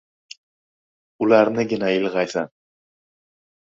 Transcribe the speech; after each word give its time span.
ularnigina 1.27 1.95
ilgʻaysan. 2.01 2.53